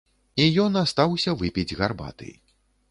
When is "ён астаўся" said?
0.63-1.37